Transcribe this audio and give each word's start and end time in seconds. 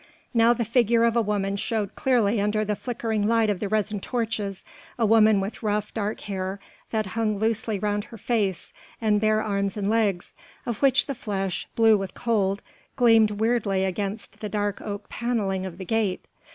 Now 0.33 0.51
the 0.51 0.65
figure 0.65 1.03
of 1.03 1.15
a 1.15 1.21
woman 1.21 1.55
showed 1.55 1.93
clearly 1.95 2.41
under 2.41 2.65
the 2.65 2.75
flickering 2.75 3.27
light 3.27 3.51
of 3.51 3.59
the 3.59 3.69
resin 3.69 3.99
torches, 3.99 4.65
a 4.97 5.05
woman 5.05 5.39
with 5.39 5.61
rough, 5.61 5.93
dark 5.93 6.21
hair 6.21 6.59
that 6.89 7.05
hung 7.05 7.37
loosely 7.37 7.77
round 7.77 8.05
her 8.05 8.17
face, 8.17 8.73
and 8.99 9.21
bare 9.21 9.43
arms 9.43 9.77
and 9.77 9.91
legs, 9.91 10.33
of 10.65 10.81
which 10.81 11.05
the 11.05 11.13
flesh, 11.13 11.67
blue 11.75 11.99
with 11.99 12.15
cold, 12.15 12.63
gleamed 12.95 13.29
weirdly 13.29 13.83
against 13.85 14.39
the 14.39 14.49
dark 14.49 14.81
oak 14.81 15.07
panelling 15.07 15.67
of 15.67 15.77
the 15.77 15.85
gate. 15.85 16.25